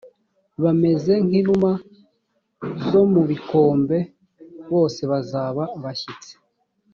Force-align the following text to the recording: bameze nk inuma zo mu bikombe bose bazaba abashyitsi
bameze 0.63 1.13
nk 1.25 1.31
inuma 1.41 1.71
zo 2.89 3.01
mu 3.13 3.21
bikombe 3.29 3.97
bose 4.71 5.01
bazaba 5.11 5.63
abashyitsi 5.77 6.33